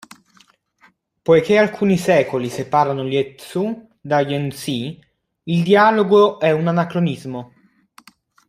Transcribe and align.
Poiché 1.23 1.59
alcuni 1.59 1.95
secoli 1.95 2.49
separano 2.49 3.03
Lieh-tzu 3.03 3.87
da 4.01 4.21
Yin 4.21 4.49
Hsi, 4.49 4.99
il 5.43 5.61
dialogo 5.61 6.39
è 6.39 6.49
un 6.49 6.65
anacronismo. 6.65 7.53